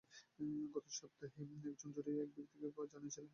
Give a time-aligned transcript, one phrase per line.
[0.73, 3.25] গত সপ্তাহেই একজন জুরি এক ব্যক্তিকে ধন্যবাদ জানিয়েছেন।